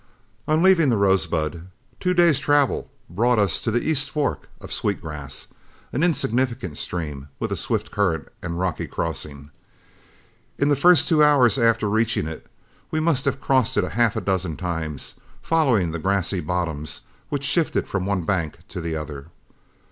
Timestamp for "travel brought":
2.39-3.37